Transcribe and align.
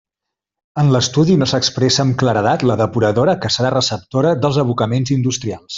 En 0.83 0.87
l'estudi 0.95 1.35
no 1.41 1.47
s'expressa 1.51 2.03
amb 2.05 2.17
claredat 2.23 2.67
la 2.71 2.79
depuradora 2.83 3.39
que 3.45 3.55
serà 3.59 3.75
receptora 3.79 4.37
dels 4.47 4.63
abocaments 4.65 5.19
industrials. 5.21 5.69